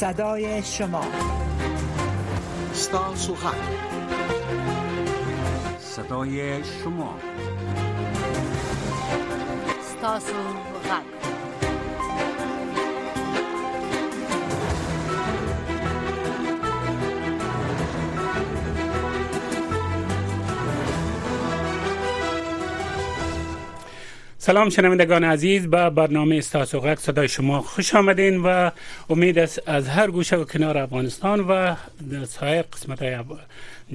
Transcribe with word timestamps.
صدای 0.00 0.62
شما 0.62 1.04
استان 2.70 3.16
سوخن 3.16 3.58
صدای 5.80 6.64
شما 6.64 7.14
استان 9.78 10.20
سخن 10.20 11.17
سلام 24.48 24.68
شنوندگان 24.68 25.24
عزیز 25.24 25.66
به 25.66 25.90
برنامه 25.90 26.40
غک 26.40 26.98
صدای 26.98 27.28
شما 27.28 27.60
خوش 27.62 27.94
آمدین 27.94 28.40
و 28.42 28.70
امید 29.10 29.38
است 29.38 29.68
از 29.68 29.88
هر 29.88 30.10
گوشه 30.10 30.36
و 30.36 30.44
کنار 30.44 30.78
افغانستان 30.78 31.40
و 31.40 31.74
سایر 32.28 32.62
قسمت 32.62 33.24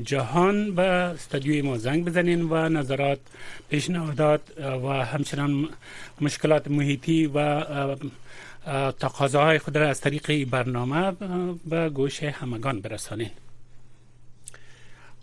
جهان 0.03 0.75
به 0.75 0.81
استادیوی 0.81 1.61
ما 1.61 1.77
زنگ 1.77 2.05
بزنین 2.05 2.47
و 2.49 2.69
نظرات 2.69 3.19
پیشنهادات 3.69 4.41
و 4.59 4.87
همچنان 4.89 5.69
مشکلات 6.21 6.67
محیطی 6.67 7.25
و 7.35 7.65
تقاضاهای 8.99 9.59
خود 9.59 9.77
را 9.77 9.89
از 9.89 10.01
طریق 10.01 10.49
برنامه 10.49 11.11
به 11.65 11.89
گوش 11.89 12.23
همگان 12.23 12.79
برسانین 12.79 13.29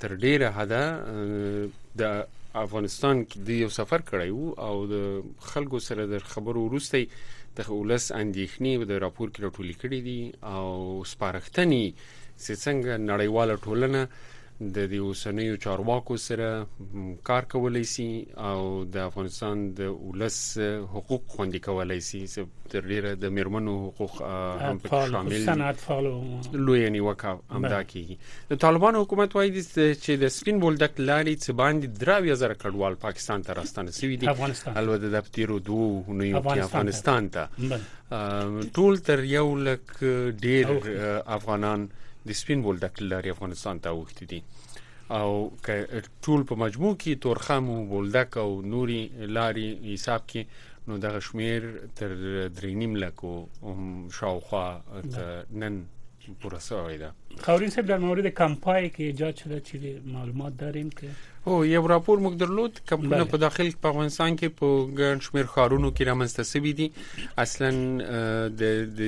تر 0.05 0.11
ډیره 0.25 0.47
حدا 0.61 0.83
د 2.01 2.03
افغانستان 2.63 3.23
کې 3.29 3.37
د 3.47 3.49
یو 3.63 3.69
سفر 3.79 4.01
کړی 4.09 4.29
وو 4.33 4.49
او 4.67 4.73
د 4.91 4.95
خلکو 5.51 5.79
سره 5.87 6.03
د 6.13 6.23
خبرو 6.33 6.61
وروسته 6.67 7.23
د 7.57 7.69
ولس 7.69 8.05
اندېښنې 8.21 8.73
د 8.91 9.01
راپور 9.05 9.27
کې 9.33 9.39
راټولې 9.45 9.75
کړې 9.81 9.99
دي 10.07 10.19
او 10.55 10.63
سپارښتنې 11.11 11.85
چې 12.43 12.53
څنګه 12.65 12.91
نړیواله 13.11 13.55
ټولنه 13.65 14.01
د 14.59 14.77
دې 14.91 14.97
اوسنیو 14.99 15.55
چارواکو 15.63 16.15
سره 16.25 16.49
کار 17.29 17.45
کولای 17.53 17.83
سي 17.93 18.25
او 18.49 18.83
د 18.91 18.97
افغانستان 18.97 19.63
د 19.79 19.87
ولس 20.01 20.37
حقوق 20.93 21.23
خوندي 21.27 21.59
کولای 21.65 21.99
سي 22.09 22.21
تر 22.69 22.85
ډیره 22.91 23.15
د 23.23 23.31
میرمنو 23.39 23.73
حقوق 23.87 24.21
هم 24.21 24.79
پکې 24.83 25.11
شامل 25.11 25.33
دي 25.37 25.41
صنعت 25.45 25.83
فعال 25.87 26.07
لوی 26.67 26.89
نیوکه 26.89 27.37
هم 27.49 27.67
دا 27.73 27.83
کیږي 27.83 28.53
د 28.53 28.61
طالبان 28.65 28.95
حکومت 29.01 29.35
وایي 29.39 29.51
چې 29.63 30.17
د 30.23 30.31
سپین 30.37 30.63
بولډک 30.63 31.03
لاري 31.11 31.35
چې 31.35 31.51
باندې 31.63 32.05
دراوی 32.05 32.35
زر 32.43 32.53
کډوال 32.63 32.97
پاکستان 33.03 33.45
ته 33.49 33.59
راستنه 33.61 33.91
شوی 33.99 34.17
دي 34.23 34.27
البته 34.33 35.09
د 35.17 35.27
پتیرو 35.27 35.59
دوه 35.73 36.17
نو 36.21 36.23
یو 36.31 36.43
کې 36.47 36.63
افغانستان 36.69 37.29
ته 37.35 38.71
ټول 38.79 39.05
تر 39.11 39.23
یو 39.35 39.47
لک 39.67 39.93
ډیر 40.47 40.75
افغانان 41.39 41.87
د 42.27 42.29
سپین 42.41 42.59
بولډک 42.65 42.93
لري 43.11 43.29
افغانستان 43.35 43.75
ته 43.83 43.89
وخت 43.99 44.17
دي 44.31 44.39
او 45.19 45.29
که 45.65 45.75
ټول 46.23 46.41
په 46.49 46.55
مجموع 46.63 46.93
کې 47.01 47.19
تورخم 47.25 47.63
او 47.73 47.81
بولډک 47.91 48.31
او 48.43 48.49
نوري 48.73 49.01
لاري 49.37 49.67
حساب 49.93 50.21
کې 50.29 50.41
نو 50.87 50.93
دغه 51.05 51.19
شمیر 51.27 51.61
تر 51.97 52.09
درې 52.57 52.71
نیم 52.81 52.93
لکو 53.03 53.33
شاوخوا 54.17 54.65
نن 55.61 55.75
پروسه 56.33 56.75
آیده 56.75 57.09
خاورین 57.41 57.69
صاحب 57.69 57.87
در 57.87 57.97
مورد 57.97 58.27
کمپای 58.27 58.89
که 58.89 59.03
ایجاد 59.03 59.35
شده 59.35 59.59
چی 59.59 60.01
معلومات 60.05 60.57
داریم 60.57 60.89
که 60.89 61.07
او 61.45 61.65
یو 61.65 61.87
راپور 61.87 62.19
موږ 62.19 62.39
درلود 62.39 62.79
کمپونه 62.87 63.23
په 63.23 63.37
داخل 63.37 63.71
په 63.81 63.87
افغانستان 63.89 64.37
کې 64.37 64.43
په 64.43 64.87
ګڼ 64.99 65.21
شمیر 65.23 65.45
خارونو 65.45 65.91
کې 65.95 66.01
رامنځته 66.01 66.41
شوی 66.43 66.73
دي 66.73 66.91
اصلا 67.37 67.69
د 68.49 68.63
د 68.99 69.01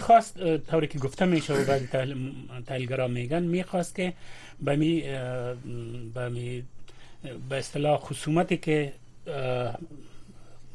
خواست 0.00 0.56
طوری 0.70 0.86
که 0.86 0.98
گفته 0.98 1.24
میشه 1.24 1.52
و 1.54 1.64
بعضی 1.64 1.86
تحلیلگرا 2.66 3.08
میگن 3.08 3.42
میخواست 3.42 3.94
که 3.94 4.12
به 4.62 4.76
می 4.76 5.00
به 7.48 7.56
اصطلاح 7.58 7.98
خصومتی 7.98 8.56
که 8.56 8.92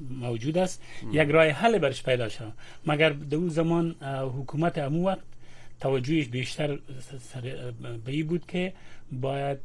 موجود 0.09 0.57
است 0.57 0.81
یک 1.11 1.29
راه 1.29 1.47
حل 1.47 1.77
برش 1.77 2.03
پیدا 2.03 2.29
شد 2.29 2.51
مگر 2.85 3.09
در 3.09 3.37
اون 3.37 3.49
زمان 3.49 3.95
حکومت 4.37 4.77
امو 4.77 5.07
وقت 5.07 5.19
توجهش 5.81 6.25
بیشتر 6.27 6.79
به 8.05 8.11
این 8.11 8.27
بود 8.27 8.45
که 8.45 8.73
باید 9.11 9.57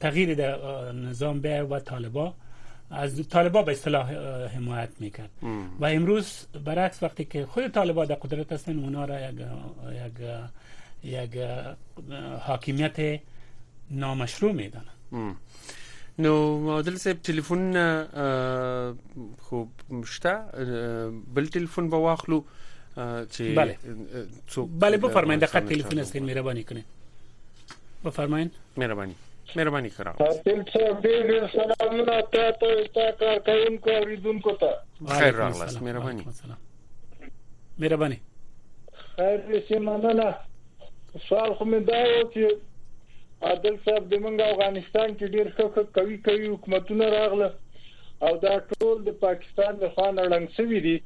تغییر 0.00 0.34
در 0.34 0.92
نظام 0.92 1.40
بیار 1.40 1.64
و 1.64 1.78
طالبا 1.78 2.34
از 2.90 3.28
طالبا 3.28 3.62
به 3.62 3.72
اصطلاح 3.72 4.12
حمایت 4.44 4.90
میکرد 5.00 5.30
و 5.80 5.86
امروز 5.86 6.46
برعکس 6.64 7.02
وقتی 7.02 7.24
که 7.24 7.46
خود 7.46 7.68
طالبا 7.68 8.04
در 8.04 8.14
قدرت 8.14 8.52
هستن 8.52 8.78
اونا 8.78 9.04
را 9.04 9.20
یک 9.28 9.34
یک 11.04 11.34
یک 11.34 11.40
حاکمیت 12.40 13.20
نامشروع 13.90 14.52
میدانن 14.52 15.36
نو 16.18 16.60
معادل 16.60 16.96
صاحب 16.96 17.16
تلفون 17.22 17.72
خوب 19.36 19.70
مشته 19.90 20.34
بل 21.34 21.46
تلفون 21.46 21.90
به 21.90 21.96
واخلو 21.96 22.42
چې 22.96 23.44
څوک 24.48 24.68
بله 24.72 24.96
بفرمایید 24.96 25.40
دقت 25.42 25.64
تلفن 25.68 25.98
است 25.98 26.16
مهربانی 26.16 26.64
کنه 26.64 26.82
بفرمایید 28.04 28.52
مهربانی 28.76 29.14
مهرباني 29.56 29.90
کرا 29.96 30.12
تاسو 30.12 30.62
ته 31.02 31.02
ډېر 31.02 31.52
سلامونه 31.52 32.22
تاسو 32.36 32.70
ته 32.94 33.12
کار 33.18 33.36
کوونکو 33.48 33.90
اوریدونکو 33.90 34.52
ته 34.52 34.76
خیر 35.18 35.34
راغلاست 35.34 35.82
مهرباني 35.82 36.24
مهرباني 37.78 38.18
خیر 39.16 39.36
دې 39.50 39.78
مننه 39.88 40.32
سوال 41.28 41.54
خو 41.58 41.64
مې 41.64 41.80
دا 41.88 42.02
و 42.06 42.30
چې 42.32 42.54
عادل 43.50 43.76
صاحب 43.84 44.08
د 44.08 44.14
منګ 44.14 44.40
افغانستان 44.40 45.16
کې 45.18 45.32
ډېر 45.34 45.46
ښه 45.54 45.92
کوي 46.00 46.18
کوي 46.28 46.48
حکومتونه 46.48 47.08
راغله 47.16 47.54
او 48.22 48.36
دا 48.46 48.54
ټول 48.60 49.04
د 49.08 49.18
پاکستان 49.26 49.76
د 49.78 49.92
خان 49.96 50.18
اړنګ 50.18 50.56
سوي 50.58 50.80
دي 50.86 50.96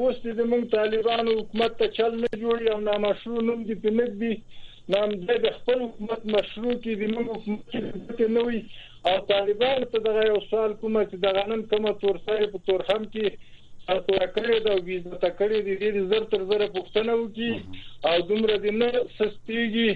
اوس 0.00 0.16
دې 0.24 0.44
موږ 0.52 0.64
طالبانو 0.78 1.34
حکومت 1.40 1.72
ته 1.80 1.86
چل 1.98 2.12
نه 2.24 2.30
جوړي 2.42 2.66
او 2.72 2.78
نامشروع 2.88 3.42
نوم 3.48 3.60
دې 3.68 3.76
پنځ 3.84 4.10
دي 4.22 4.32
نام 4.94 5.10
دې 5.20 5.36
د 5.44 5.48
خپل 5.58 5.78
حکومت 5.86 6.20
مشروع 6.36 6.74
کې 6.82 6.92
د 7.00 7.04
موږ 7.12 7.28
حکومت 7.36 8.10
کې 8.18 8.26
نه 8.36 8.42
وي 8.48 8.60
او 9.10 9.14
طالبان 9.34 9.86
ته 9.94 10.02
دغه 10.08 10.22
یو 10.32 10.40
سال 10.52 10.70
کومه 10.82 11.02
چې 11.10 11.16
دغه 11.26 11.42
نن 11.52 11.62
کومه 11.72 11.92
تورسای 12.04 12.48
په 12.54 12.62
تورخم 12.68 13.06
کې 13.14 13.54
تاسو 13.88 14.18
راکړی 14.24 14.58
دا 14.68 14.76
ویزه 14.86 15.14
تا 15.24 15.30
کړی 15.40 15.58
دې 15.66 15.74
دې 15.82 16.04
زر 16.12 16.28
تر 16.34 16.46
زر 16.52 16.66
پښتنه 16.78 17.12
وکي 17.22 17.52
او 18.08 18.16
دومره 18.30 18.54
دې 18.64 18.72
نه 18.80 19.04
سستيږي 19.18 19.90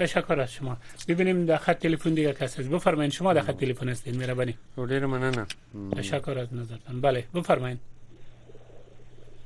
تشکر 0.02 0.40
از 0.42 0.54
شما 0.58 0.76
ببینیم 1.08 1.46
در 1.48 1.58
خط 1.64 1.80
تلفن 1.86 2.14
دیگه 2.20 2.34
کسی 2.42 2.62
هست 2.62 2.72
بفرمایید 2.76 3.12
شما 3.18 3.34
در 3.38 3.42
خط 3.50 3.58
تلفن 3.64 3.90
هستید 3.90 4.16
مهربانی 4.22 4.56
ډیر 4.94 5.06
مننه 5.16 5.46
تشکر 5.98 6.40
از 6.46 6.54
نظرتان 6.54 7.02
بله 7.02 7.24
بفرمایید 7.36 7.80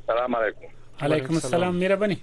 سلام 0.07 0.35
علیکم 0.35 0.73
علیکم 1.07 1.33
السلام 1.33 1.75
مهربانی 1.75 2.17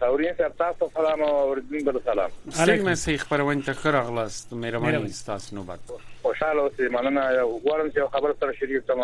تورین 0.00 0.34
سر 0.38 0.48
تاسو 0.58 0.86
سلام 0.94 1.22
او 1.22 1.30
اوریدونکو 1.38 1.90
بل 1.90 1.98
سلام 2.04 2.30
علیکم 2.60 2.94
سي 2.94 3.16
خبرونه 3.22 3.62
ته 3.62 3.72
خره 3.72 4.00
غلاست 4.04 4.52
مهرباني 4.52 5.08
تاسو 5.26 5.56
نوبت 5.56 5.90
خوشاله 6.22 6.60
اوسئ 6.60 6.86
مننه 6.94 7.24
غواړم 7.42 7.90
چې 7.96 8.08
خبر 8.14 8.32
سره 8.40 8.52
شریک 8.60 8.86
تم 8.90 9.02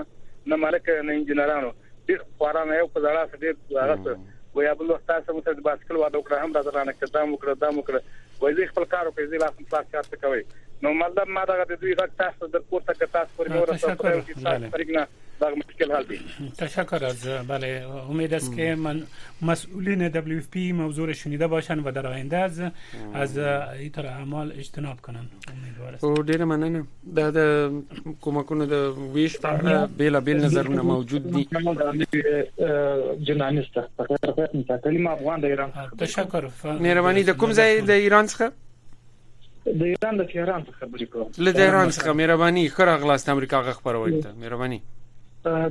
نه 0.53 0.59
مالک 0.65 0.89
نه 0.93 1.17
انجنیرانو 1.19 1.73
دې 1.81 2.39
خورا 2.41 2.63
نه 2.71 2.79
یو 2.81 2.89
پزړه 2.95 3.35
سړي 3.35 3.83
هغه 3.83 4.41
ویا 4.57 4.73
بل 4.83 4.93
وخت 4.95 5.07
تاسو 5.13 5.37
مت 5.41 5.51
د 5.61 5.67
باسکل 5.69 5.99
واده 6.03 6.23
وکړم 6.23 6.57
را 6.59 6.65
درانه 6.71 6.97
کړم 7.03 7.35
وکړم 7.37 7.83
وکړم 7.83 8.11
وایي 8.45 8.69
خپل 8.73 8.89
کار 8.97 9.13
کوي 9.17 9.29
زی 9.35 9.41
لا 9.45 9.51
خپل 9.55 9.69
کار 9.75 10.09
څه 10.09 10.25
کوي 10.25 10.43
نو 10.83 10.93
مطلب 10.93 11.29
ما 11.35 11.45
دا 11.49 11.57
د 11.65 11.75
دوی 11.81 11.95
غږ 11.95 12.15
تاسو 12.23 12.47
در 12.47 12.63
پورته 12.71 12.93
کړ 12.93 13.11
تاسو 13.19 13.37
پر 13.37 13.49
نور 13.57 13.71
تاسو 13.73 13.91
پر 13.99 14.15
یو 14.15 14.23
تاسو 14.47 14.71
پرګنا 14.77 15.05
دا 15.43 15.51
مشکل 15.59 15.93
حل 15.97 16.07
دی 16.09 16.17
تشکر 16.63 17.05
از 17.11 17.27
بله 17.51 17.69
امید 18.15 18.35
است 18.39 18.57
که 18.57 18.75
من 18.87 19.03
مسئولین 19.51 20.03
دبلیو 20.17 20.39
اف 20.39 20.49
پی 20.57 20.65
موضوع 20.81 21.07
را 21.07 21.13
شنیده 21.21 21.47
باشند 21.53 21.87
و 21.87 21.91
در 22.01 22.07
آینده 22.07 22.37
از 22.39 22.61
از 23.27 23.39
اینطور 23.85 24.07
اعمال 24.15 24.53
اجتناب 24.65 25.01
کنند 25.03 25.47
امیدوارم 25.55 26.27
ډیر 26.33 26.41
مننه 26.55 26.83
دا 27.21 27.29
د 27.39 27.79
کومکونو 28.27 28.67
د 28.75 28.99
ویش 29.17 29.39
په 29.47 29.55
اړه 29.59 29.89
بیل 30.03 30.21
بیل 30.31 30.45
نظرونه 30.47 30.83
موجود 30.91 31.31
دي 31.31 31.49
جنانیست 33.31 33.81
تشکر 36.05 36.51
مهرباني 36.65 37.25
د 37.33 37.37
کوم 37.45 37.53
ځای 37.63 37.81
د 37.93 38.07
ایران 38.09 38.27
څخه 38.27 38.51
د 39.67 39.83
ایران 39.87 40.17
د 40.19 40.25
تهران 40.33 40.65
څخه 40.69 40.79
خبرې 40.81 41.07
کوم 41.13 41.29
له 41.47 41.53
تهران 41.59 41.89
څخه 41.97 42.13
مهرباني 42.21 42.63
خره 42.79 42.95
غلاست 43.03 43.29
امریکا 43.35 43.59
غ 43.67 43.73
خبروي 43.81 44.21
ته 44.25 44.33
مهرباني 44.43 44.79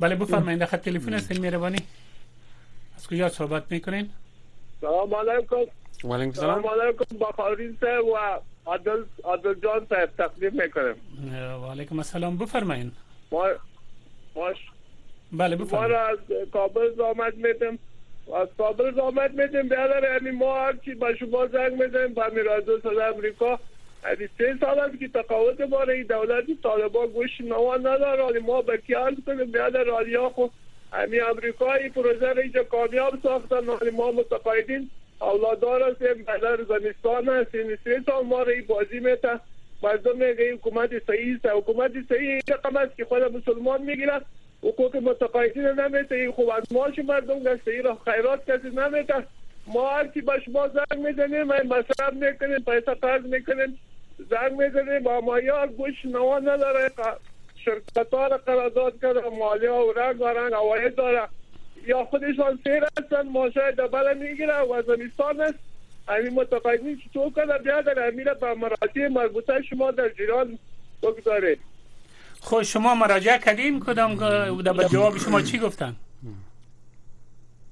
بله 0.00 0.14
بفرمایید 0.14 0.64
خط 0.64 0.80
تلفن 0.80 1.14
هستین 1.14 1.40
مهربانی 1.42 1.78
از 2.96 3.08
کجا 3.08 3.28
صحبت 3.28 3.62
میکنین 3.70 4.08
سلام 4.80 5.14
علیکم 5.14 5.60
و 6.28 6.32
سلام 6.32 6.62
علیکم 6.66 7.16
بخاری 7.20 7.76
صاحب 7.80 8.04
و 8.04 8.16
عدل 8.70 9.04
عادل 9.24 9.54
جان 9.54 9.86
صاحب 9.88 10.10
تقدیم 10.18 10.62
میکنم 10.62 10.96
و 11.62 11.66
علیکم 11.70 11.96
السلام 11.98 12.36
بفرمایید 12.38 12.92
ما 13.32 13.44
باش 14.34 14.56
بله 15.32 15.56
بفرمایید 15.56 15.92
ما 15.96 16.02
از 16.02 16.18
کابل 16.52 16.94
زامد 16.96 17.34
میدم 17.36 17.78
از 18.42 18.48
کابل 18.58 18.94
زامد 18.94 19.40
میدم 19.40 19.68
برادر 19.68 20.12
یعنی 20.22 20.36
ما 20.36 20.58
هر 20.60 20.74
چی 20.84 20.94
با 20.94 21.14
شما 21.14 21.46
زنگ 21.46 21.82
میزنیم 21.82 22.14
با 22.14 22.22
میراز 22.32 22.64
امریکا 23.14 23.58
یعنی 24.08 24.28
سه 24.38 24.56
سال 24.60 24.78
است 24.80 24.98
که 24.98 25.08
تقاوت 25.08 25.60
باره 25.60 26.04
دولت 26.04 26.44
طالبا 26.62 27.06
گوش 27.06 27.40
نوا 27.40 27.76
نداره 27.76 28.40
ما 28.40 28.62
به 28.62 28.76
کیان 28.76 29.16
کنیم 29.26 29.50
بیاد 29.50 29.76
رالیا 29.76 30.28
خو 30.28 30.44
خب 30.46 30.50
امی 30.92 31.20
امریکایی 31.20 31.88
پروژه 31.88 32.32
را 32.32 32.42
اینجا 32.42 32.62
کامیاب 32.64 33.18
ساختن 33.22 33.64
حالی 33.66 33.90
ما 33.90 34.10
متقایدین 34.12 34.90
اولادار 35.20 35.82
هستیم 35.90 36.24
بدر 36.24 36.56
زمستان 36.56 37.28
این 37.28 37.78
سه 37.84 38.02
سال 38.06 38.24
ما 38.24 38.42
را 38.42 38.52
بازی 38.68 39.00
میتا 39.00 39.40
مردم 39.82 40.12
میگه 40.12 40.54
حکومت 40.54 40.90
صحیح 41.06 41.34
است 41.36 41.46
حکومت 41.46 41.92
صحیح 42.08 42.40
رقم 42.50 42.76
است 42.76 42.96
که 42.96 43.04
خود 43.04 43.22
مسلمان 43.36 43.82
میگیره 43.82 44.20
حقوق 44.58 44.96
متقایدین 44.96 45.64
نمیتا 45.66 46.14
این 46.14 46.30
خوب 46.32 46.50
از 46.50 46.64
ماش 46.72 46.98
مردم 46.98 47.38
گسته 47.38 47.70
این 47.70 47.82
را 47.82 47.98
خیرات 48.04 48.50
کسی 48.50 48.68
نمیتا 48.76 49.22
ما 49.66 49.88
هر 49.90 50.06
کی 50.06 50.20
به 50.20 50.42
شما 50.44 50.68
زنگ 50.68 51.06
میزنیم 51.06 51.42
مصرف 51.42 52.12
میکنیم 52.12 52.58
پیسه 52.66 52.94
قرض 52.94 53.22
میکنیم 53.26 53.78
زنگ 54.18 54.60
میزنه 54.62 55.00
با 55.00 55.20
مایار 55.20 55.66
گوش 55.66 56.04
نوا 56.04 56.38
نداره 56.38 56.90
شرکت 57.64 58.14
ها 58.14 58.26
را 58.26 58.36
قرارداد 58.46 59.00
کرده 59.02 59.20
مالی 59.38 59.66
ها 59.66 59.86
و 59.86 59.92
رنگ 59.92 60.20
و 60.20 60.24
رنگ 60.26 60.94
داره 60.94 61.28
یا 61.86 62.04
خودشان 62.04 62.58
سیر 62.64 62.82
هستن 62.98 63.28
ماشای 63.28 63.72
دبله 63.72 64.14
میگیره 64.14 64.58
و 64.58 64.82
زمستان 64.82 65.40
است 65.40 65.54
همین 66.08 66.96
چی 66.96 67.08
چطور 67.10 67.30
کنه 67.30 67.58
بیادر 67.58 68.08
امیره 68.08 68.34
به 68.34 68.54
مراتی 68.54 69.08
مربوطه 69.08 69.62
شما 69.62 69.90
در 69.90 70.08
جیران 70.08 70.58
بگذاره 71.02 71.56
خب 72.40 72.62
شما 72.62 72.94
مراجعه 72.94 73.38
کردیم 73.38 73.80
کدام 73.80 74.14
جواب 74.88 75.18
شما 75.18 75.42
چی 75.42 75.58
گفتن 75.58 75.96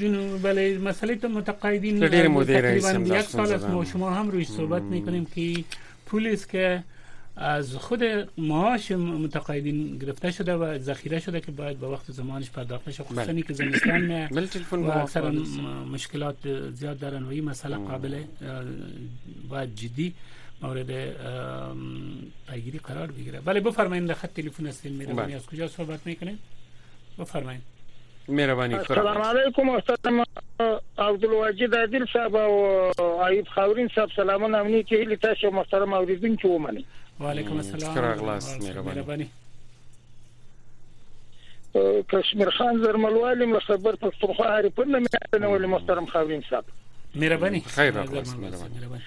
متقاعدین 0.09 0.39
بله 0.39 0.79
مسئله 0.79 1.17
تو 1.17 1.29
متقاعدین 1.29 2.01
تقریبا 2.09 3.17
یک 3.19 3.21
سال 3.21 3.53
است 3.53 3.65
ما 3.65 3.85
شما 3.85 4.11
هم 4.11 4.31
روی 4.31 4.45
صحبت 4.45 4.83
میکنیم 4.83 5.25
که 5.35 5.65
پولیس 6.07 6.47
که 6.47 6.83
از 7.37 7.75
خود 7.75 8.03
معاش 8.39 8.91
متقاعدین 8.93 9.99
گرفته 9.99 10.31
شده 10.31 10.55
و 10.55 10.79
ذخیره 10.79 11.19
شده 11.21 11.41
که 11.41 11.53
باید 11.53 11.77
به 11.79 11.87
با 11.87 11.93
وقت 11.93 12.11
زمانش 12.13 12.51
پرداخت 12.51 12.85
بشه 12.85 13.03
بله. 13.05 13.23
خصوصا 13.23 13.41
که 13.41 13.55
زمستان 13.55 14.01
می 14.13 14.27
بله، 14.27 14.97
اکثر 14.97 15.31
مشکلات 15.93 16.37
زیاد 16.77 16.99
دارن 16.99 17.23
و 17.23 17.29
این 17.29 17.45
مسئله 17.45 17.77
قابل 17.77 18.19
باید 19.49 19.75
جدی 19.75 20.15
مورد 20.63 21.17
پیگیری 22.51 22.79
قرار 22.79 23.07
بگیره 23.11 23.41
ولی 23.47 23.61
بفرمایید 23.61 24.07
در 24.07 24.15
خط 24.15 24.35
تلفن 24.41 24.67
هستین 24.67 24.93
میروانی 24.93 25.35
از 25.35 25.47
کجا 25.47 25.69
صحبت 25.69 26.01
میکنید 26.07 26.39
بفرمایید 27.19 27.61
مهربانی 28.29 28.77
سلام 28.89 29.19
علیکم 29.23 29.63
محترم 29.63 30.25
عبدالواجد 30.99 31.75
عادل 31.75 32.07
صاحب 32.13 32.35
او 32.37 33.25
ایوب 33.29 33.47
خاورین 33.49 33.89
صاحب 33.95 34.09
سلامونه 34.17 34.59
امنی 34.59 34.83
کې 34.85 34.93
هلی 34.93 35.17
تاسو 35.17 35.51
محترم 35.51 35.93
اوریدونکو 35.93 36.49
ومنئ 36.49 36.81
وعلیکم 37.21 37.57
السلام 37.57 38.41
مهربانی 38.83 39.31
کشمیر 42.13 42.51
خان 42.51 42.83
زرملوالی 42.85 43.45
مخبر 43.45 43.93
پښتونخوا 43.93 44.47
هری 44.47 44.69
پنه 44.71 45.01
مې 45.05 45.39
نه 45.41 45.47
ولې 45.59 45.65
محترم 45.65 46.07
خاورین 46.07 46.43
صاحب 46.51 46.65
مهرباني 47.15 47.61
خیر 47.61 47.91
مهرباني 47.93 49.03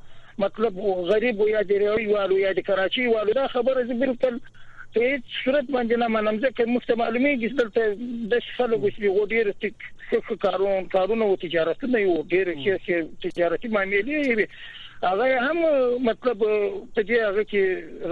مطلب 0.47 0.81
غریب 1.13 1.45
یا 1.51 1.63
دریوي 1.75 2.07
والو 2.15 2.39
یا 2.47 2.53
د 2.63 2.67
کراچي 2.71 3.07
والو 3.15 3.37
دا 3.43 3.47
خبره 3.59 3.85
زه 3.93 3.99
بالکل 4.07 4.41
په 4.49 5.07
هیڅ 5.07 5.39
صورت 5.45 5.71
باندې 5.79 6.05
نه 6.05 6.09
منم 6.17 6.41
ځکه 6.49 6.73
مفته 6.77 7.01
معلومي 7.05 7.35
چې 7.39 7.63
دلته 7.63 8.35
د 8.35 8.47
شفلو 8.49 8.81
غوښتي 8.85 9.13
غوډیر 9.19 9.53
ټیک 9.65 9.81
څه 10.15 10.41
کارون 10.49 10.89
کارونه 10.99 11.29
او 11.33 11.37
تجارت 11.47 11.85
نه 11.93 12.03
یو 12.09 12.17
ډیر 12.33 12.53
چې 12.61 13.33
تجارتي 13.33 13.73
معاملې 13.77 14.47
هغه 15.03 15.41
هم 15.51 15.59
مطلب 16.07 16.39
په 16.95 17.01
دې 17.09 17.19
هغه 17.29 17.43
کې 17.51 17.63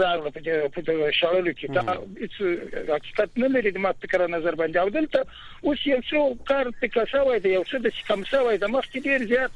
راغله 0.01 0.31
په 0.37 0.41
دې 0.47 0.55
په 0.77 0.81
دې 0.89 0.97
شاړلو 1.19 1.53
کې 1.59 1.67
دا 1.77 1.85
هیڅ 2.23 2.35
حقیقت 2.97 3.31
نه 3.45 3.49
لري 3.57 3.71
د 3.73 3.79
ما 3.87 3.93
فکر 4.05 4.21
نظر 4.37 4.55
باندې 4.61 4.77
او 4.77 4.89
دلته 4.89 5.21
اوس 5.67 5.81
یو 5.87 6.01
څو 6.11 6.21
کار 6.53 6.67
پکې 6.81 7.05
شوی 7.15 7.39
دی 7.47 7.53
یو 7.57 7.65
څه 7.71 7.77
د 7.87 7.89
کم 8.11 8.25
شوی 8.33 8.57
د 8.59 8.67
مخ 8.77 8.85
کې 8.93 9.05
ډیر 9.09 9.21
زیات 9.33 9.55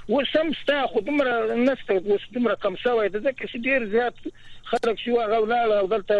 اوس 0.09 0.37
هم 0.37 0.53
ستا 0.53 0.87
خو 0.87 0.99
دومره 0.99 1.55
نسته 1.55 1.93
اوس 1.93 2.21
دومره 2.33 2.55
کم 2.63 2.75
شوی 2.75 3.09
ده 3.09 3.19
ځکه 3.19 3.47
چې 3.47 3.57
ډیر 3.67 3.85
زیات 3.91 4.15
خلک 4.71 4.99
شو 5.03 5.13
هغه 5.21 5.37
ولاړ 5.39 5.71
او 5.79 5.87
دلته 5.93 6.15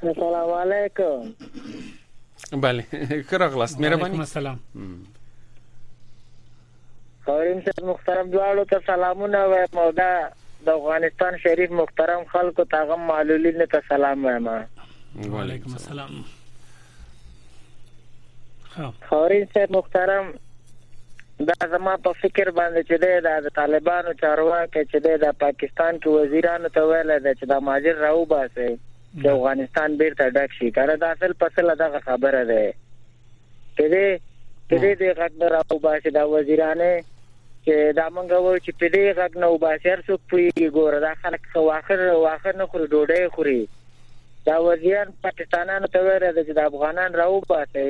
السلام 0.09 0.51
علیکم 0.59 1.25
بله 2.61 2.85
ښه 2.91 3.37
راغلاست 3.43 3.79
مهرباني 3.83 4.17
السلام 4.23 4.55
خاورین 7.25 7.61
صاحب 7.67 7.83
محترم 7.89 8.31
دواړو 8.35 8.63
ته 8.71 8.79
سلامونه 8.87 9.41
وایم 9.53 9.77
او 9.83 9.85
دا 10.01 10.07
د 10.69 10.79
افغانستان 10.79 11.37
شریف 11.45 11.75
محترم 11.81 12.25
خلکو 12.33 12.65
ته 12.73 12.87
غو 12.91 12.97
معلولین 13.03 13.61
ته 13.75 13.83
سلام 13.93 14.25
وایم 14.29 14.49
وعلیکم 15.37 15.77
السلام 15.83 16.17
خاورین 19.11 19.47
صاحب 19.55 19.77
محترم 19.79 20.33
دا 21.51 21.59
زما 21.75 21.95
په 22.05 22.23
فکر 22.27 22.53
باندې 22.61 22.93
چې 22.93 23.25
دا 23.25 23.39
د 23.49 23.59
طالبانو 23.63 24.19
چارواکي 24.27 24.85
چې 24.91 25.25
د 25.31 25.41
پاکستان 25.49 26.03
کې 26.05 26.21
وزیرانو 26.21 26.73
ته 26.79 26.87
ویل 26.93 27.17
دا 27.19 27.33
چې 27.33 27.51
دا 27.55 27.65
ماجر 27.71 28.07
راو 28.07 28.25
باسي 28.37 28.69
چې 29.13 29.31
افغانستان 29.37 29.95
بیرته 30.01 30.27
ډک 30.35 30.53
شي 30.57 30.67
کنه 30.75 30.93
دا 30.99 31.07
اصل 31.13 31.31
پسل 31.39 31.71
دا 31.79 31.87
خبره 32.03 32.41
ده 32.51 32.59
کله 33.77 34.19
کله 34.73 34.91
دې 35.01 35.15
غږ 35.17 35.49
راو 35.55 35.79
باسي 35.85 36.13
دا 36.17 36.23
وزیرانه 36.33 36.91
چې 37.65 37.97
دا 37.97 38.05
مونږ 38.17 38.37
وو 38.45 38.53
چې 38.65 38.79
په 38.83 38.93
دې 38.93 39.17
غږ 39.17 39.41
نو 39.45 39.49
باسي 39.63 39.91
هر 39.93 40.01
څوک 40.09 40.21
پیږي 40.33 40.67
ګوره 40.77 41.01
دا 41.07 41.11
خلک 41.25 41.49
خو 41.55 41.63
اخر 41.79 42.03
واخر 42.03 42.59
نه 42.61 42.69
خوري 42.73 42.87
ډوډۍ 42.93 43.27
خوري 43.35 43.59
دا 44.45 44.55
وزیر 44.69 45.11
پاکستانانو 45.27 45.91
ته 45.95 46.07
ویره 46.07 46.31
ده 46.37 46.43
چې 46.45 46.59
د 46.61 46.71
افغانان 46.71 47.19
راو 47.23 47.41
باسي 47.51 47.85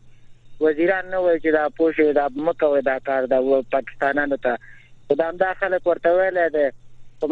وزیران 0.61 1.05
نو 1.11 1.21
وایي 1.23 1.39
چې 1.39 1.55
دا 1.55 1.69
پوښي 1.79 2.11
دا 2.19 2.27
مکوې 2.45 2.81
دا 2.87 2.97
کار 3.09 3.25
دا 3.33 3.39
و 3.47 3.61
پاکستانانو 3.77 4.35
ته 4.45 4.57
دا 5.19 5.27
هم 5.29 5.37
داخله 5.43 5.79
ورته 5.85 6.13
ویل 6.19 6.39
دي 6.55 6.65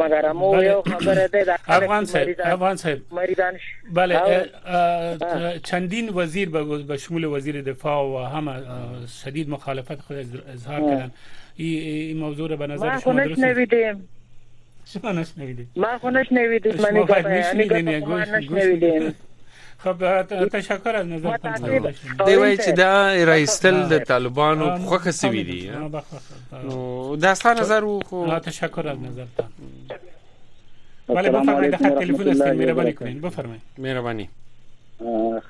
مګر 0.02 0.26
مو 0.42 0.52
یو 0.68 0.82
خبره 0.88 1.28
ده 1.36 1.44
دا 1.50 1.58
افغان 1.78 2.06
صاحب 2.14 2.42
افغان 2.54 2.76
صاحب 2.84 3.02
مریضان 3.20 3.60
بله 4.00 5.60
چندین 5.70 6.10
وزیر 6.20 6.50
به 6.60 6.98
شمول 7.08 7.26
وزیر 7.36 7.62
دفاع 7.70 8.00
و 8.14 8.26
هم 8.36 8.50
شدید 9.20 9.50
مخالفت 9.50 10.02
خود 10.08 10.18
اظهار 10.54 10.80
کردن 10.80 11.12
این 11.70 12.18
موضوع 12.18 12.50
رو 12.50 12.58
به 12.58 12.68
نظر 12.68 13.00
شما 13.00 13.14
درست 13.26 13.40
نمیدیم 13.46 14.08
شما 14.90 15.12
نشنیدیم 15.12 15.72
ما 15.76 15.98
خونش 16.04 16.28
نمیدیم 16.32 16.74
من 16.82 18.20
نشنیدیم 18.20 19.16
خب 19.80 20.24
تشکر 20.48 20.90
از 20.96 21.08
نظر 21.08 21.38
دی 22.26 22.36
وای 22.36 22.58
چې 22.58 22.72
دا 22.74 23.08
رئیسل 23.24 23.84
د 23.88 24.04
طالبانو 24.04 24.78
خوخه 24.78 25.12
سوي 25.12 25.44
دي 25.44 25.70
نو 26.64 27.16
دا 27.16 27.34
ستاسو 27.36 27.60
نظر 27.62 27.84
وو 27.84 28.00
خو 28.04 28.40
تشکر 28.40 28.88
از 28.88 29.02
نظر 29.02 29.26
تا 29.38 29.46
بله 31.14 31.30
بفرمایید 31.30 31.76
خط 31.76 32.00
تلفن 32.00 32.28
است 32.30 32.42
مهرباني 32.42 32.94
کوین 32.94 33.22
بفرمایید 33.22 33.62
مهرباني 33.78 34.30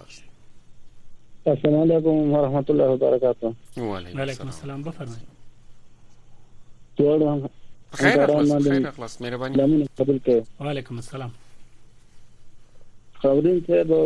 السلام 1.46 1.76
علیکم 1.82 2.10
و 2.36 2.46
رحمت 2.46 2.70
الله 2.70 2.84
و 2.94 2.98
برکاته 2.98 3.54
و 3.78 3.96
علیکم 3.98 4.46
السلام 4.46 4.82
بفرمایید 4.82 5.36
جوړم 7.00 7.50
خیر 8.02 8.26
خلاص 8.28 8.68
خیر 8.68 8.92
خلاص 8.92 9.20
مهرباني 9.22 9.56
لمن 9.64 9.88
قبل 9.98 10.20
کې 10.28 10.60
وعليكم 10.62 10.96
السلام 10.98 11.32
خاورین 13.22 13.62
ته 13.68 13.84
به 13.84 14.00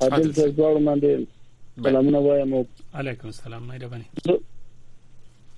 عادل 0.00 0.32
څه 0.32 0.56
جوړ 0.56 0.78
باندې 0.86 1.41
سلامونه 1.80 2.18
وایم 2.18 2.54
علیکم 2.94 3.26
السلام 3.28 3.62
مهرباني 3.66 4.04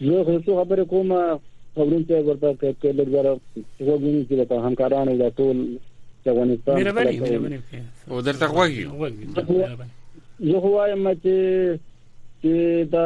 زه 0.00 0.24
خو 0.24 0.38
څه 0.40 0.50
خبره 0.64 0.84
کوم 0.90 1.10
خبرونه 1.76 2.04
ته 2.08 2.16
ورته 2.26 2.72
کې 2.82 2.90
لږه 2.98 3.40
وګورم 3.86 4.24
چې 4.28 4.34
له 4.34 4.56
همکارانو 4.66 5.14
دا 5.20 5.28
ټول 5.38 5.56
افغانستان 6.26 6.74
مهرباني 6.74 7.18
مهرباني 7.20 7.58
او 8.10 8.20
درته 8.20 8.46
غوږی 8.46 8.84
زه 10.48 10.58
خو 10.62 10.68
وایم 10.76 11.04
چې 11.22 11.36
چې 12.42 12.52
د 12.92 12.98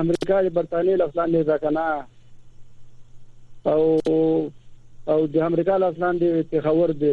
امریکا 0.00 0.42
د 0.42 0.48
برتانیې 0.56 0.96
لفظان 1.02 1.28
نه 1.32 1.42
ځکنه 1.42 1.86
او 3.74 3.82
او 5.12 5.26
د 5.26 5.36
امریکا 5.50 5.76
لفظان 5.84 6.18
دی 6.20 6.32
ته 6.54 6.60
خبر 6.68 6.90
دی 7.04 7.12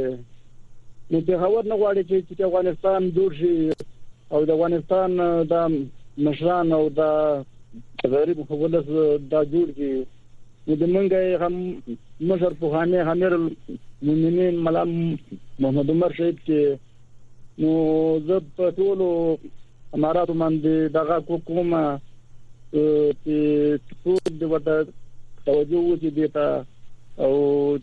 نو 1.11 1.21
ته 1.27 1.33
خبر 1.41 1.63
نه 1.69 1.75
غواړي 1.75 2.03
چې 2.09 2.41
افغانستان 2.49 3.09
جوړ 3.19 3.31
شي 3.41 3.53
او 4.33 4.39
د 4.45 4.51
افغانستان 4.57 5.09
د 5.51 5.53
مشران 6.25 6.67
او 6.77 6.83
د 6.99 7.01
غریب 8.13 8.39
په 8.49 8.55
ولس 8.61 8.85
دا 9.33 9.41
جوړ 9.53 9.67
کی 9.77 9.91
د 10.81 10.83
منګه 10.93 11.23
هم 11.41 11.55
مشر 12.29 12.51
په 12.59 12.65
خانه 12.73 12.99
همیر 13.09 13.33
مومنین 14.05 14.55
ملام 14.67 14.91
محمد 15.59 15.89
عمر 15.95 16.11
شهید 16.17 16.37
کې 16.45 16.61
نو 17.63 17.71
زب 18.29 18.43
په 18.59 18.65
ټولو 18.77 19.09
امارات 19.97 20.29
باندې 20.41 20.73
دغه 20.97 21.15
حکومت 21.29 22.01
چې 23.23 23.39
ټول 24.01 24.23
د 24.41 24.43
وټه 24.51 24.77
توجه 25.45 25.79
وکړي 25.79 26.09
دیتا 26.19 26.47
او 27.25 27.31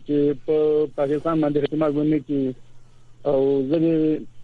چې 0.05 0.17
په 0.47 0.55
پاکستان 0.99 1.41
باندې 1.41 1.59
خدمات 1.67 1.93
ونه 1.93 2.19
کی 2.27 2.43
او 3.31 3.37
زه 3.69 3.77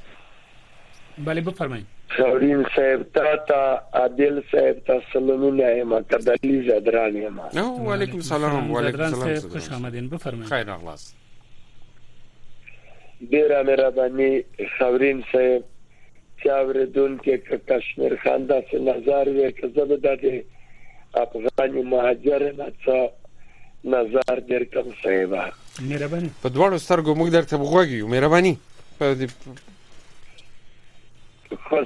بله 1.17 1.41
بفرمایئ 1.41 1.81
شاورین 2.17 2.63
صاحب 2.75 3.01
تا 3.13 3.35
تا 3.49 3.59
عادل 3.99 4.39
صاحب 4.51 4.79
تا 4.87 4.95
سلامونه 5.13 5.83
ما 5.91 5.99
کدلی 6.11 6.57
زدرانی 6.69 7.27
ما 7.35 7.49
نو 7.55 7.93
علیکم 7.93 8.21
سلام 8.29 8.71
و 8.71 8.79
علیکم 8.79 9.07
سلام 9.15 9.35
خوش 9.53 9.69
آمدین 9.77 10.07
بفرمایئ 10.13 10.49
خیر 10.49 10.69
اغلاص 10.75 11.05
ډیر 13.33 13.53
مهرباني 13.69 14.29
شاورین 14.79 15.21
صاحب 15.33 15.63
چا 16.45 16.61
وردون 16.69 17.19
کې 17.27 17.61
کشمیر 17.73 18.15
خان 18.23 18.45
دا 18.53 18.57
څه 18.61 18.75
نظر 18.87 19.31
وې 19.35 19.59
کزب 19.61 19.93
د 20.05 20.19
دې 20.25 21.21
افغان 21.25 21.77
مهاجر 21.93 22.47
نه 22.51 22.71
څه 22.87 23.95
نظر 23.95 24.39
درکم 24.49 24.91
صاحب 25.03 25.39
مهرباني 25.81 26.29
په 26.41 26.49
دواړو 26.55 26.77
سترګو 26.83 27.15
موږ 27.21 27.29
درته 27.35 27.55
وګورو 27.61 28.07
مهرباني 28.13 28.51
په 28.99 29.07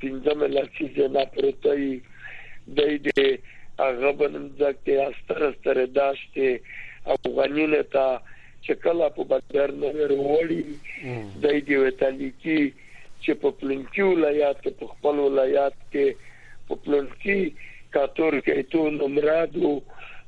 پنځم 0.01 0.39
لسیزه 0.55 1.05
نه 1.15 1.23
پرتای 1.33 1.91
دی 2.77 2.93
دې 3.05 3.27
هغه 3.85 4.11
باندې 4.19 4.47
ځکه 4.61 4.93
استر 5.09 5.39
استر 5.49 5.77
داشته 5.99 6.47
افغانینه 7.15 7.81
ته 7.93 8.07
چې 8.65 8.73
کله 8.83 9.05
په 9.17 9.23
بدر 9.31 9.69
نه 9.81 9.89
وروړي 9.97 10.63
دای 11.43 11.57
دی 11.67 11.75
وتلیکي 11.81 12.61
چې 13.23 13.31
په 13.41 13.49
پلنکیو 13.59 14.07
ولایت 14.13 14.57
کې 14.63 14.71
په 14.79 14.85
خپل 14.93 15.15
ولایت 15.27 15.75
کې 15.91 16.05
په 16.67 16.73
پلنکی 16.83 17.39
کاتور 17.95 18.33
کې 18.45 18.63
ته 18.71 18.81
نمرادو 18.99 19.69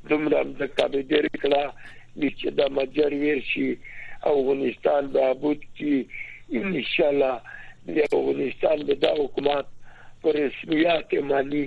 دومره 0.09 0.37
د 0.61 0.61
کابدیر 0.77 1.25
کړه 1.41 1.63
چې 2.39 2.47
د 2.59 2.61
مجر 2.77 3.11
ورشي 3.23 3.69
افغانستان 4.33 5.11
به 5.13 5.29
ابود 5.33 5.61
کی 5.77 5.95
ان 6.59 6.69
شاء 6.93 7.09
الله 7.13 7.35
د 7.95 7.97
افغانستان 8.09 8.85
د 8.87 9.05
حکومت 9.21 9.65
پر 10.21 10.39
رسمیت 10.43 11.09
مانی 11.31 11.63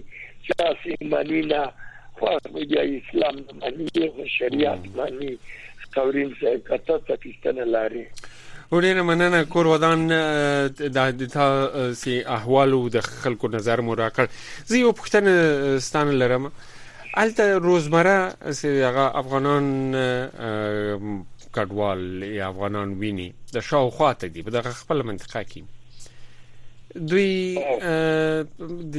سیاسي 0.46 0.94
مانی 1.14 1.40
نه 1.54 1.62
خو 2.18 2.32
د 2.72 2.76
اسلام 2.98 3.40
مانی 3.62 3.88
او 4.08 4.28
شریعت 4.38 4.82
مانی 4.98 5.32
قورین 5.94 6.30
څخه 6.40 6.54
کته 6.68 6.98
پاکستان 7.12 7.60
لاري 7.76 8.04
وړینه 8.72 9.02
مننه 9.08 9.38
کور 9.52 9.66
ودان 9.70 9.98
د 11.20 11.22
تاسو 11.32 12.12
احوال 12.36 12.70
او 12.76 12.82
د 12.94 12.96
خلکو 13.24 13.46
نظر 13.54 13.78
مو 13.88 13.92
راکړ 14.00 14.26
زه 14.68 14.74
یو 14.84 14.92
پښتنه 15.00 15.30
ستان 15.88 16.06
لرم 16.22 16.44
الته 17.24 17.44
روزمره 17.66 18.14
چې 18.38 18.68
هغه 18.88 19.04
افغانان 19.22 19.64
کډوال 21.58 22.06
یا 22.30 22.44
افغانان 22.52 22.88
ویني 23.02 23.28
د 23.56 23.58
شاوخوا 23.70 24.10
ته 24.22 24.26
دي 24.28 24.40
په 24.48 24.52
دغه 24.58 24.70
خپل 24.80 24.96
منطقه 25.10 25.40
کې 25.52 25.60
دوی 27.10 27.32
د 28.96 28.98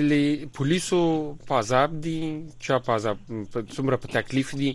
پولیسو 0.59 1.01
پازاب 1.49 1.91
دي 2.05 2.17
چا 2.67 2.75
پازاب 2.91 3.17
څومره 3.29 3.95
په 4.05 4.09
تکلیف 4.21 4.49
دي 4.63 4.71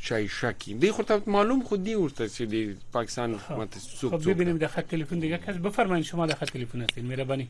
چای 0.00 0.28
شکی 0.28 0.74
دی 0.74 0.90
خودت 0.90 1.28
معلوم 1.28 1.60
خود 1.62 1.84
دی 1.84 1.94
ورته 1.94 2.28
چې 2.28 2.42
پاکستان 2.92 3.34
حکومت 3.34 3.74
سوق 3.78 4.10
خب 4.22 4.30
ببینیم 4.30 4.58
در 4.58 4.66
خط 4.66 4.86
تلفن 4.86 5.18
دیگه 5.18 5.38
کس 5.38 5.54
بفرمایید 5.56 6.04
شما 6.06 6.26
در 6.26 6.34
خط 6.34 6.46
تلفن 6.52 6.80
هستین 6.82 7.06
مهربانی 7.06 7.48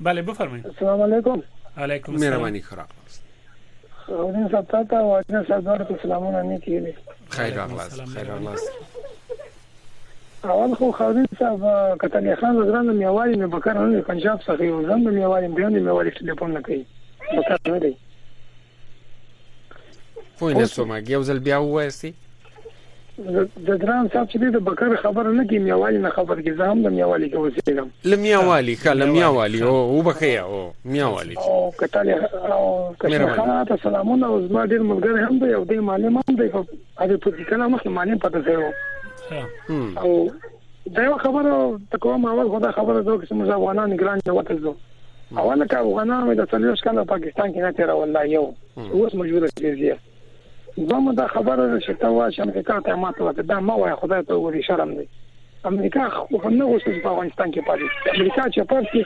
بله 0.00 0.22
بفرمایید 0.22 0.66
السلام 0.66 1.02
علیکم 1.02 1.42
علیکم 1.76 2.12
السلام 2.12 2.30
مهربانی 2.30 2.60
خراق 2.60 2.88
خودین 4.06 4.48
ستا 4.48 4.84
تا 4.84 5.04
واجنه 5.04 5.44
سردار 5.48 5.84
ته 5.84 5.98
سلامونه 6.02 6.42
نه 6.42 6.58
کیږي 6.58 6.92
خیر 7.32 7.60
اخلاص 7.60 8.00
خیر 8.00 8.32
اخلاص 8.32 8.60
اول 10.44 10.74
خو 10.74 10.90
خاوند 10.92 11.28
صاحب 11.38 11.62
کتل 12.00 12.34
خان 12.34 12.64
زران 12.66 12.96
میوالي 12.96 13.36
نه 13.36 13.46
بکر 13.46 13.72
نه 13.78 14.00
پنجاب 14.00 14.40
څخه 14.40 14.60
یو 14.60 14.82
زم 14.86 15.08
میوالي 15.08 15.48
بیان 15.48 15.72
میوالي 15.78 16.10
ټلیفون 16.10 16.42
نه 16.50 16.60
کوي 16.62 16.86
بکر 17.38 17.72
نه 17.72 17.78
دی 17.80 17.96
پوینه 20.38 20.64
سومه 20.66 20.96
یو 21.08 21.22
ځل 21.30 21.38
بیا 21.48 21.58
وایسي 21.62 22.10
د 23.66 23.68
دران 23.80 24.08
صاحب 24.12 24.30
چې 24.30 24.54
د 24.54 24.62
بکر 24.68 24.94
خبر 25.02 25.26
نه 25.26 25.42
کې 25.50 25.64
میوالي 25.64 25.98
نه 26.04 26.10
خبر 26.14 26.38
کې 26.44 26.56
زه 26.60 26.70
هم 26.70 26.80
د 26.86 26.94
میوالي 26.94 27.26
کې 27.34 27.42
وسیلم 27.48 27.90
لمیاوالي 28.14 28.72
کله 28.84 29.06
میاوالي 29.10 29.60
او 29.72 29.74
وبخیا 29.98 30.40
او 30.54 30.62
میاوالي 30.94 31.36
او 31.42 31.52
کتل 31.82 32.08
او 32.14 32.64
کتل 33.04 33.76
سلامونه 33.82 34.30
او 34.32 34.38
زما 34.48 34.64
ډیر 34.72 34.82
ملګری 34.88 35.28
هم 35.28 35.38
دی 35.44 35.52
او 35.58 35.60
د 35.74 35.84
معلم 35.90 36.18
هم 36.20 36.36
دی 36.40 36.46
او 36.48 36.64
په 36.70 37.34
دې 37.36 37.46
کله 37.50 37.68
مخ 37.76 37.86
معنی 37.98 38.18
پته 38.24 38.42
زه 38.48 38.56
او 38.64 40.14
دا 40.96 41.04
یو 41.04 41.16
خبره 41.26 41.60
د 41.92 42.02
کوم 42.08 42.26
اول 42.32 42.50
خدا 42.56 42.72
خبره 42.80 43.04
زو 43.10 43.14
چې 43.20 43.36
موږ 43.36 43.52
افغانان 43.58 43.94
ګران 44.02 44.24
نه 44.24 44.34
وته 44.40 44.58
زو 44.66 44.74
اول 45.44 45.66
که 45.66 45.84
افغانان 45.84 46.26
د 46.26 46.50
څلور 46.54 46.82
کاله 46.88 47.06
پاکستان 47.14 47.54
کې 47.54 47.64
نه 47.66 47.72
تیر 47.80 47.94
ولای 48.02 48.30
یو 48.34 48.44
اوس 49.02 49.16
مجبور 49.22 49.48
دي 49.62 49.94
زما 50.76 51.12
دا 51.12 51.26
خبره 51.26 51.68
ده 51.78 51.80
چې 51.86 51.92
تا 51.98 52.12
واشه 52.12 52.42
امریکا 52.42 52.80
ته 52.80 52.94
ماته 52.94 53.24
وکړه 53.24 53.42
دا 53.42 53.60
ما 53.60 53.74
وای 53.76 53.94
خدای 53.94 54.22
ته 54.22 54.34
وګوري 54.34 54.62
شرم 54.66 54.94
دی 54.94 55.08
امریکا 55.64 56.08
خو 56.10 56.50
نه 56.50 56.64
غوښتل 56.64 56.94
چې 56.98 57.02
په 57.02 57.08
افغانستان 57.10 57.52
کې 57.52 57.66
پاتې 57.68 57.84
امریکا 58.14 58.42
چې 58.42 58.60
پاتې 58.72 59.00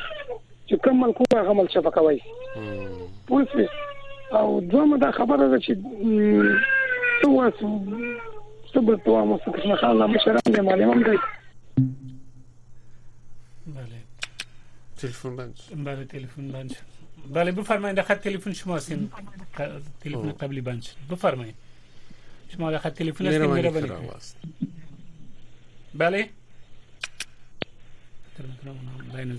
چې 0.68 0.74
کوم 0.84 0.96
ملک 1.00 1.16
هغه 1.36 1.52
مل 1.52 1.66
شپه 1.68 1.90
کوي 1.90 2.20
پولیس 3.28 3.68
او 4.32 4.60
زما 4.72 4.96
دا 4.96 5.10
خبره 5.10 5.48
ده 5.48 5.58
چې 5.60 5.72
تو 7.22 7.30
واس 7.36 7.54
صبر 8.74 8.96
تو 9.04 9.10
امو 9.20 9.38
څه 9.38 9.52
څه 9.58 9.74
خلک 9.80 10.10
نه 10.10 10.18
شرم 10.24 10.54
دی 10.54 10.60
معلومه 10.60 11.02
ده 11.04 11.18
بله 13.66 13.98
تلفن 14.98 15.36
بند 15.36 15.54
بله 15.84 16.04
تلفن 16.04 16.48
بند 16.50 16.72
بله 17.30 17.50
بفرمایید 17.52 18.00
خط 18.02 18.20
تلفن 18.20 18.52
شما 18.52 18.76
هستین 18.76 19.10
تلفن 20.00 20.30
قبلی 20.32 20.60
بند 20.60 20.82
شد 20.82 20.92
بفرمایید 21.10 21.54
شما 22.56 22.70
در 22.70 22.78
خط 22.78 22.92
تلفن 22.94 23.26
هستین 23.26 23.46
میره 23.50 23.70
بله 25.94 26.30
بله 29.14 29.32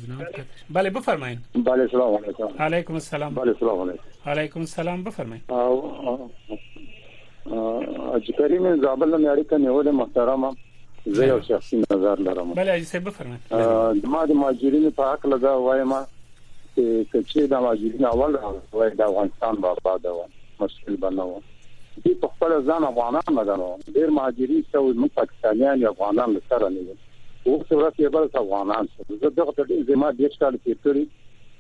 بله 0.70 0.90
بفرمایید 0.90 1.40
بله 1.66 1.88
سلام 1.92 2.16
علیکم 2.24 2.48
علیکم 2.60 2.94
السلام 2.94 3.34
بله 3.34 3.56
سلام 3.60 3.82
علیکم 3.82 4.04
علیکم 4.26 4.60
السلام 4.60 5.04
بفرمایید 5.04 5.52
اجی 8.16 8.34
کریم 8.34 8.82
زابل 8.82 9.08
نه 9.08 9.36
اړیکه 9.36 9.54
نیول 9.54 9.92
محترم 9.92 10.58
زه 11.06 11.28
یو 11.28 11.42
شخصي 11.42 11.78
نظر 11.92 12.16
لرم 12.20 12.54
بله 12.54 12.72
اجی 12.72 12.84
صاحب 12.86 13.04
بفرمایید 13.04 13.42
ما 14.06 14.26
د 14.26 14.32
ماجرین 14.32 14.92
په 14.92 15.04
حق 15.04 15.28
لږه 15.28 15.44
وایم 15.46 15.94
چې 16.80 17.22
چې 17.30 17.46
د 17.54 17.62
ماجرین 17.66 18.06
اول 18.10 18.36
راغلی 18.42 18.88
د 19.00 19.08
افغانستان 19.12 19.60
په 19.66 19.72
باب 19.88 20.04
دا 20.04 20.14
و 20.18 20.22
مشکل 20.64 20.98
بنو 21.06 21.26
دې 21.40 22.20
په 22.22 22.34
خپل 22.34 22.54
ځان 22.72 22.86
افغانان 22.90 23.34
مدنو 23.38 23.70
ډیر 23.98 24.14
ماجرین 24.18 24.62
څو 24.74 24.84
موږ 25.00 25.14
پاکستانیان 25.22 25.84
یو 25.84 25.92
افغانان 25.96 26.36
سره 26.52 26.70
نه 26.76 26.86
وو 26.90 26.98
او 27.00 27.58
څو 27.72 27.80
راته 27.82 28.12
بل 28.18 28.30
افغانان 28.44 28.92
زه 29.24 29.32
دغه 29.42 29.56
ته 29.60 29.80
زما 29.92 30.12
د 30.20 30.26
یو 30.26 30.32
کال 30.44 30.60
کې 30.60 30.84
توري 30.86 31.06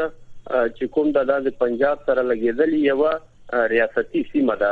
چې 0.77 0.85
کوم 0.95 1.07
د 1.13 1.17
د 1.47 1.49
پنجاب 1.63 1.97
سره 2.07 2.21
لګیدلې 2.31 2.79
یو 2.91 3.03
ریاستي 3.73 4.21
سیمه 4.31 4.55
ده 4.61 4.71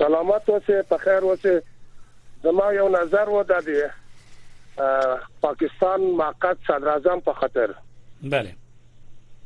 سلامت 0.00 0.48
اوسه 0.48 0.82
په 0.90 0.96
خیر 0.98 1.24
اوسه 1.30 1.62
زما 2.42 2.72
یو 2.72 2.88
نظر 2.88 3.28
و 3.32 3.42
ده 3.48 3.60
دی 3.60 3.80
پاکستان 5.42 6.00
موقت 6.20 6.56
صدر 6.68 6.88
اعظم 6.88 7.20
په 7.20 7.32
خاطر 7.32 7.74
بله 8.22 8.54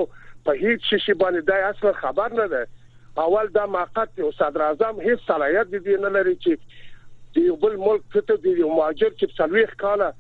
په 0.49 0.57
هیڅ 0.63 0.99
شي 1.05 1.15
باندې 1.23 1.47
دا 1.51 1.61
اصل 1.69 1.95
خبر 2.01 2.35
نه 2.41 2.47
ده 2.55 3.25
اول 3.27 3.49
دا 3.55 3.65
ماقت 3.77 4.21
او 4.27 4.33
صدر 4.41 4.65
اعظم 4.67 5.01
هیڅ 5.07 5.25
صلاحیت 5.31 5.73
دي 5.87 5.97
نه 6.05 6.11
لري 6.17 6.35
چې 6.35 6.85
د 7.39 7.47
یو 7.49 7.57
بل 7.63 7.79
ملک 7.85 8.19
ته 8.19 8.37
د 8.45 8.59
یو 8.59 8.75
مهاجر 8.75 9.15
چې 9.15 9.39
څلويخ 9.41 9.73
کاله 9.85 10.11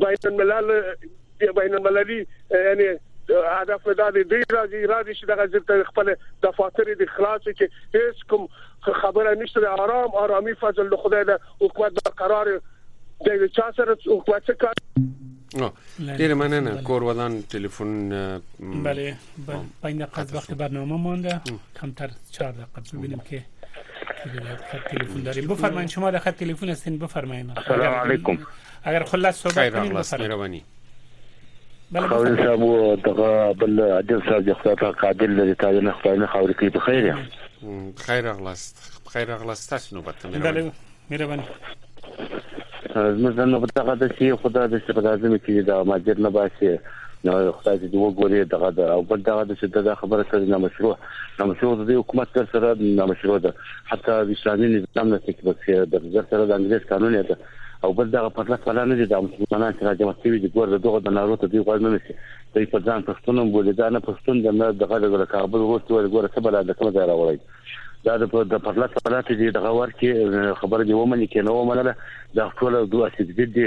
بین 0.03 0.25
الملل 0.29 0.69
بین 1.55 1.73
المللي 1.77 2.19
یعنی 2.67 2.91
هدف 3.61 3.89
دا 3.89 4.11
دی 4.11 4.23
دوی 4.25 4.43
راځي 4.53 4.87
راځي 4.91 5.17
چې 5.21 5.25
دغه 5.27 5.47
ځپته 5.47 5.91
خپل 5.91 6.11
د 6.45 6.51
فاتری 6.59 6.95
د 7.03 7.07
خلاص 7.17 7.43
کې 7.43 7.67
هیڅ 7.99 8.25
کوم 8.33 8.47
خبره 9.01 9.35
نشته 9.43 9.61
د 9.61 9.67
آرام 9.85 10.15
آرامي 10.23 10.55
فضل 10.63 10.91
له 10.91 10.97
خدای 11.05 11.25
د 11.25 11.41
حکومت 11.61 11.93
برقرار 12.05 12.53
د 13.29 13.45
چا 13.59 13.69
سره 13.81 13.99
حکومت 14.07 14.51
کار 14.65 14.75
نو 15.61 15.69
ډیره 16.17 16.35
مننه 16.43 16.75
کور 16.89 17.03
ودان 17.07 17.39
تلیفون 17.53 17.97
بله 18.61 19.15
باندې 19.83 20.11
قد 20.19 20.35
وخت 20.39 20.53
برنامه 20.65 20.97
مونده 21.07 21.41
کمتر 21.81 22.11
4 22.33 22.53
دقیقه 22.53 22.99
ببینیم 22.99 23.19
که 23.19 23.43
خط 24.73 24.89
تلفن 24.89 25.23
داریم 25.23 25.47
بفرمایید 25.49 25.91
شما 25.91 26.11
در 26.11 26.19
خط 26.19 26.37
تلفن 26.45 26.69
هستین 26.69 26.99
بفرمایید 26.99 27.51
السلام 27.57 27.95
علیکم 27.95 28.39
اگر 28.85 29.05
خلاص 29.05 29.37
صحبت 29.43 29.73
کنید 29.73 29.93
بفرمایید 29.93 30.80
قول 31.97 32.37
صاحب 32.37 32.49
او 32.63 32.95
دغه 32.97 33.53
بل 33.53 33.81
عادل 33.81 34.21
صاحب 34.29 34.45
د 34.45 34.53
خپل 34.55 34.91
قادل 34.93 35.51
د 35.53 35.57
تعالی 35.57 35.81
نه 35.81 35.93
خپل 35.93 36.19
نه 36.21 36.27
خاورې 36.27 36.55
کې 36.59 36.75
بخیر 36.77 37.07
یم 37.07 37.91
خیر 37.97 38.27
اغلاست 38.33 38.77
خیر 39.13 39.31
اغلاست 39.33 39.71
تاسو 39.71 39.97
نو 39.97 40.03
بته 40.03 40.31
مېرمن 40.31 40.71
مېرمن 41.11 41.41
زموږ 42.95 43.35
نن 43.41 43.59
په 43.67 43.73
دغه 43.81 43.97
د 44.03 44.13
سی 44.19 44.31
خدا 44.45 44.67
د 44.75 44.83
سی 44.87 44.93
په 44.99 45.05
لازم 45.09 45.35
کې 45.37 45.67
دا 45.71 45.83
ماجر 45.93 46.21
نه 46.27 46.31
باسي 46.37 46.71
نو 47.25 47.35
خدای 47.59 47.79
دې 47.79 47.99
وګوري 48.03 48.45
دغه 48.57 48.71
دا 48.79 48.89
او 48.93 49.03
بل 49.13 49.27
دغه 49.31 49.51
د 49.51 49.61
ست 49.63 49.81
د 49.89 49.95
خبره 50.05 50.29
سره 50.31 50.47
نه 50.57 50.59
مشروع 50.67 50.97
نه 51.41 51.49
مشروع 51.53 51.75
د 51.87 51.91
حکومت 52.03 52.33
تر 52.39 52.49
سره 52.53 52.75
نه 52.81 53.13
مشروع 53.15 53.39
ده 53.49 53.55
حتی 53.93 54.21
د 54.31 54.37
اسلامي 54.39 54.71
نظام 54.77 55.13
نه 55.17 55.21
تکبر 55.31 55.59
سره 55.67 55.85
د 55.95 56.13
غیر 56.15 56.31
سره 56.31 56.47
د 56.47 56.61
انګلیس 56.61 56.89
قانون 56.95 57.21
دی 57.33 57.41
او 57.85 57.93
بل 57.93 58.11
دغه 58.11 58.29
پرله 58.29 58.57
پرله 58.57 58.85
نه 58.85 58.95
دي 58.95 59.07
د 59.07 59.15
مسلمانانو 59.27 59.77
چې 59.79 59.85
راځي 59.89 60.09
مسیوي 60.09 60.41
د 60.41 60.49
ګور 60.57 60.73
دغه 60.87 60.99
د 61.05 61.13
نارو 61.19 61.37
ته 61.45 61.53
دی 61.55 61.61
غوړ 61.69 61.79
نه 61.87 61.93
نشي 61.95 62.17
دوی 62.55 62.67
په 62.73 62.81
ځان 62.89 63.05
پښتونم 63.09 63.53
بولي 63.55 63.73
دا 63.79 63.89
نه 63.97 64.03
پښتون 64.09 64.43
د 64.47 64.57
نه 64.63 64.69
دغه 64.83 64.99
د 65.15 65.31
کابل 65.35 65.65
ورته 65.71 66.11
ګور 66.17 66.29
څه 66.35 66.45
بل 66.49 66.59
د 66.73 66.77
کوم 66.81 66.91
ځای 66.97 67.07
راوړی 67.13 67.41
دا 68.05 68.17
د 68.25 68.33
پرله 68.35 68.89
پرله 69.07 69.23
چې 69.31 69.57
دغه 69.57 69.73
ورکه 69.79 70.61
خبره 70.61 70.85
دی 70.91 70.99
ومني 70.99 71.27
کې 71.33 71.47
نو 71.49 71.57
ومنله 71.57 71.97
دا 72.41 72.49
ټول 72.61 72.79
دوه 72.95 73.11
سجدي 73.17 73.67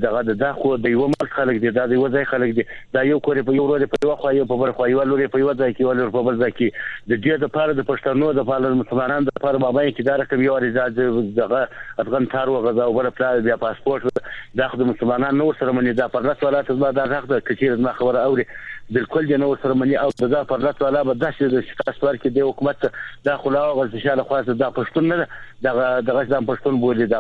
دغه 0.08 0.24
د 0.46 0.56
خو 0.62 0.72
د 0.88 0.96
یو 0.96 1.10
ملک 1.16 1.36
خلک 1.42 1.62
دي 1.66 1.74
د 1.80 1.92
یو 1.98 2.08
ځای 2.18 2.26
خلک 2.32 2.56
دي 2.62 2.68
دا 2.98 3.06
یو 3.10 3.20
کور 3.30 3.42
په 3.52 3.58
یو 3.60 3.68
ورځ 3.72 3.94
په 3.98 4.08
یو 4.10 4.16
خو 4.24 4.34
یو 4.40 4.48
په 4.54 4.62
بل 4.64 4.74
خو 4.80 4.90
یو 4.94 5.08
لوري 5.14 5.30
په 5.36 5.44
یو 5.44 5.52
ځای 5.64 5.76
کې 5.76 5.92
ولر 5.92 6.16
په 6.18 6.28
بل 6.30 6.42
ځای 6.46 6.56
کې 6.60 6.88
د 7.14 7.24
دې 7.26 7.46
د 7.46 7.54
پاره 7.60 7.78
د 7.82 7.90
پښتنو 7.92 8.32
د 8.42 8.50
پاره 8.54 8.74
مسلمانانو 8.84 9.30
د 9.32 9.46
پاره 9.48 9.64
بابا 9.68 9.86
کې 9.90 10.10
دا 10.12 10.18
رقم 10.24 10.48
یو 10.50 10.58
اجازه 10.72 11.30
دغه 11.42 11.64
افغان 12.06 12.32
تار 12.36 12.56
وغزا 12.58 12.90
او 12.90 12.98
بل 13.02 13.10
پلا 13.22 13.32
بیا 13.50 13.56
پاسپورت 13.68 14.20
دا 14.60 14.66
خدمت 14.74 14.93
مسلمانان 14.94 15.38
نو 15.38 15.46
سره 15.60 15.72
مني 15.72 15.94
دا 15.94 16.08
پر 16.08 16.22
لاس 16.22 16.44
ولات 16.44 16.72
زما 16.72 16.92
دا 16.92 17.04
حق 17.16 17.26
ده 17.28 17.40
کثیر 17.42 17.76
ما 17.76 17.94
خبر 17.94 18.18
اوري 18.24 18.46
بالکل 18.90 19.28
جن 19.28 19.40
نو 19.40 19.56
سره 19.64 19.74
مني 19.74 19.96
او 19.98 20.10
دا 20.20 20.44
پر 20.44 20.58
لاس 20.58 20.82
ولا 20.82 21.04
به 21.04 21.14
داسې 21.14 21.42
د 21.54 21.60
شکاس 21.70 22.04
ور 22.04 22.16
کې 22.16 22.28
د 22.28 22.40
حکومت 22.50 22.88
دا 23.30 23.38
خلا 23.44 23.60
او 23.70 23.84
غزشاله 23.84 24.24
خاصه 24.34 24.54
دا 24.64 24.72
پښتون 24.78 25.04
نه 25.14 25.28
ده 25.62 26.00
د 26.00 26.10
غزدان 26.20 26.46
پښتون 26.52 26.74
بولي 26.86 27.06
دا 27.16 27.20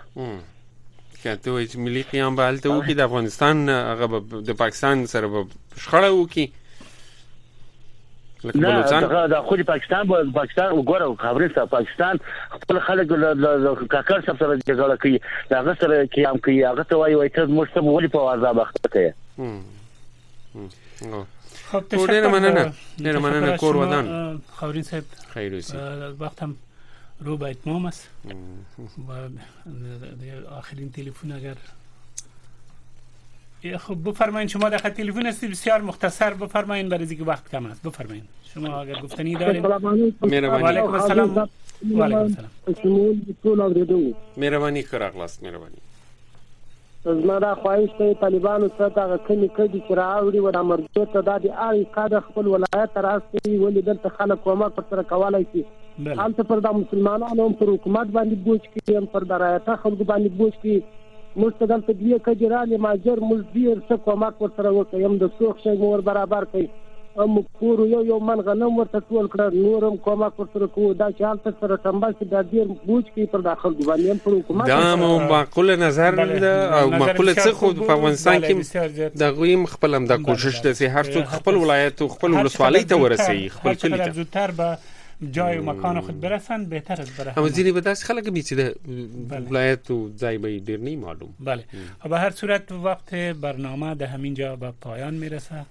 کته 1.35 1.51
وای 1.51 1.67
چې 1.67 1.77
ملي 1.87 2.03
قیام 2.11 2.31
به 2.39 2.43
هلته 2.49 2.67
وکړي 2.73 2.95
د 2.99 3.01
افغانستان 3.09 3.55
هغه 3.75 4.07
د 4.49 4.51
پاکستان 4.63 4.95
سره 5.13 5.27
به 5.35 5.41
شخړه 5.83 6.09
وکړي 6.15 6.45
نه 8.63 8.69
دا 9.11 9.21
د 9.33 9.35
خوري 9.47 9.63
پاکستان 9.69 10.01
په 10.09 10.15
پاکستان 10.35 10.67
وګورو 10.79 11.07
خبره 11.23 11.47
ده 11.55 11.63
پاکستان 11.77 12.13
خپل 12.57 12.77
خلک 12.89 13.07
د 13.21 13.23
کاکر 13.93 14.19
سره 14.27 14.37
سره 14.41 14.53
جګړه 14.59 14.99
کوي 15.05 15.15
دا 15.53 15.61
هغه 15.61 15.77
سره 15.85 15.95
قیام 16.17 16.37
کوي 16.49 16.59
هغه 16.67 16.85
ته 16.91 16.99
وایي 17.01 17.15
وایي 17.21 17.33
ته 17.39 17.47
موږ 17.55 17.73
ته 17.77 17.83
ولې 17.87 18.13
په 18.17 18.29
عذاب 18.33 18.61
اخته 18.65 18.93
کوي 18.97 19.09
خب 21.69 21.87
تشکر 21.95 22.13
ډیر 22.15 22.25
مننه 22.35 22.63
ډیر 23.09 23.17
مننه 23.27 23.49
کور 23.65 23.79
ودان 23.81 24.05
خورین 24.61 24.87
صاحب 24.91 25.03
خیر 25.33 25.51
اوسې 25.53 25.75
وخت 26.25 26.39
هم 26.45 26.53
Robert 27.23 27.59
Mamas. 27.65 28.07
و 29.07 29.11
آخرین 30.57 30.91
تلفن 30.91 31.31
اگر 31.31 31.55
خب 33.77 34.09
بفرمایید 34.09 34.49
شما 34.49 34.69
در 34.69 34.77
تلفن 34.77 35.25
هستید 35.25 35.51
بسیار 35.51 35.81
مختصر 35.81 36.33
بفرمایید 36.33 36.89
برای 36.89 37.07
اینکه 37.09 37.23
وقت 37.23 37.49
کم 37.49 37.65
است 37.65 37.83
بفرمایید 37.83 38.23
شما 38.53 38.81
اگر 38.81 38.99
گفتنی 39.01 39.35
دارید 39.35 39.65
مهربانی 39.65 40.13
علیکم 40.67 40.93
السلام 40.93 41.49
و 41.93 42.03
علیکم 42.03 42.47
السلام 42.67 44.13
مهربانی 44.37 44.83
کراغلاست 44.83 45.43
مهربانی 45.43 45.75
زما 47.03 47.39
دا 47.39 47.55
خواهش 47.55 47.89
ته 47.97 48.13
طالبانو 48.13 48.69
سره 48.77 48.89
دا 48.89 49.17
کمی 49.17 49.49
کډی 49.57 49.79
چې 49.87 49.93
راوړي 49.95 50.39
و 50.39 50.51
د 50.51 50.57
مرګ 50.71 51.13
ته 51.13 51.21
د 51.21 51.41
اړ 51.41 51.95
کاده 51.95 52.19
خپل 52.21 52.47
ولایت 52.47 52.97
راستي 52.97 53.57
ولې 53.57 53.85
دلته 53.85 54.09
خلک 54.09 54.43
کومه 54.43 54.69
پر 54.69 54.83
سره 54.89 55.03
کولای 55.03 55.45
شي 55.53 55.65
هلته 55.99 56.43
پر 56.49 56.59
د 56.65 56.73
مسلمانانو 56.79 57.45
هم 57.47 57.53
پر 57.61 57.69
حکومت 57.75 58.09
باندې 58.15 58.41
بوج 58.47 58.65
کې 58.73 58.97
هم 59.03 59.11
پر 59.13 59.23
درایته 59.29 59.75
خلکو 59.85 60.03
باندې 60.09 60.39
بوج 60.41 60.57
کې 60.63 61.37
موږ 61.43 61.53
ته 61.57 61.69
دلته 61.69 61.93
دی 62.01 62.19
کجران 62.27 62.73
ماجر 62.85 63.21
مزدیر 63.31 63.77
څه 63.77 64.03
کومک 64.09 64.43
ورسره 64.43 64.71
وکړم 64.75 65.17
د 65.23 65.31
څوک 65.39 65.63
شی 65.63 65.73
مور 65.81 66.03
برابر 66.09 66.45
کړي 66.51 66.85
ام 67.25 67.35
کور 67.61 67.79
یو 67.91 67.99
یو 68.09 68.17
من 68.29 68.41
غنم 68.49 68.75
ورته 68.79 69.01
ټول 69.05 69.29
کړ 69.35 69.57
نورم 69.61 69.95
کومک 70.07 70.41
ورسره 70.41 70.67
کوو 70.75 70.89
دا 71.01 71.07
چې 71.11 71.23
هلته 71.31 71.53
سره 71.61 71.77
تمبل 71.85 72.13
چې 72.15 72.33
د 72.33 72.51
ډیر 72.53 72.67
بوج 72.73 73.07
کې 73.07 73.31
پر 73.33 73.45
داخل 73.47 73.77
غوانیم 73.87 74.19
پر 74.25 74.35
حکومت 74.37 74.69
دا 74.73 74.83
مو 75.03 75.09
معقول 75.33 75.71
نظر 75.85 76.19
ده 76.19 76.51
او 76.81 76.83
معقول 76.91 77.31
څه 77.31 77.55
خو 77.61 77.71
په 77.79 77.95
افغانستان 77.95 78.37
کې 78.43 79.17
د 79.23 79.33
غویم 79.39 79.65
خپلم 79.75 80.05
د 80.13 80.21
کوشش 80.29 80.61
د 80.67 80.77
هر 80.99 81.07
څوک 81.09 81.33
خپل 81.37 81.57
ولایت 81.65 82.05
خپل 82.17 82.39
ولسوالۍ 82.39 82.85
ته 82.93 83.01
ورسي 83.05 83.39
خپل 83.59 83.81
کلی 83.85 84.25
ته 84.37 84.77
جای 85.31 85.57
و 85.57 85.61
مکان 85.63 85.99
خود 86.01 86.19
برسند 86.19 86.69
بهتر 86.69 87.01
از 87.01 87.09
بره 87.09 87.37
اما 87.37 87.47
زیری 87.49 87.71
به 87.71 87.81
دست 87.81 88.03
خلق 88.03 88.27
بله. 88.49 88.75
ولایت 89.39 89.91
و 89.91 90.11
جای 90.17 90.37
به 90.37 90.59
دیر 90.59 90.79
معلوم 90.95 91.33
بله 91.39 91.63
به 92.09 92.19
هر 92.19 92.29
صورت 92.29 92.71
وقت 92.71 93.13
برنامه 93.15 93.95
در 93.95 94.05
همین 94.07 94.33
جا 94.33 94.55
به 94.55 94.71
پایان 94.71 95.13
میرسه 95.13 95.65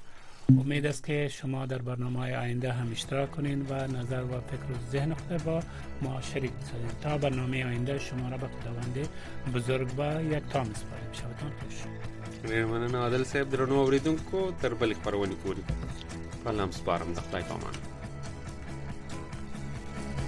امید 0.59 0.87
است 0.87 1.05
که 1.07 1.29
شما 1.33 1.67
در 1.67 1.79
برنامه 1.79 2.19
آینده 2.21 2.73
هم 2.73 2.93
اشتراک 2.93 3.31
کنین 3.31 3.67
و 3.71 3.75
نظر 3.87 4.23
و 4.23 4.27
فکر 4.41 4.69
و 4.73 4.91
ذهن 4.93 5.15
خود 5.15 5.45
با 5.45 5.63
ما 6.03 6.21
شریک 6.21 6.51
بسازین 6.53 6.91
تا 7.03 7.19
برنامه 7.19 7.67
آینده 7.67 7.99
شما 7.99 8.29
را 8.29 8.37
به 8.37 8.47
خداوند 8.47 9.09
بزرگ 9.55 9.89
و 9.99 10.03
یک 10.37 10.43
تامس 10.51 10.69
مسپاریم 10.71 11.13
شبتان 11.13 11.51
خوش 11.61 11.77
ممنون 12.53 12.95
عادل 12.95 13.23
صاحب 13.25 13.51
درنو 13.51 13.73
اوریدونکو 13.73 14.51
در 14.63 14.75
بلک 14.75 14.97
پروانی 14.97 15.35
کوری 15.35 15.63
پلم 16.45 16.71
سپارم 16.71 17.13
در 17.13 17.21
خدای 17.23 17.96